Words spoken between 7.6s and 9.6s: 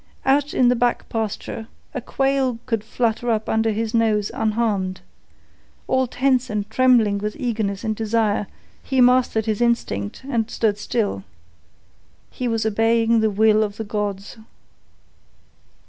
and desire, he mastered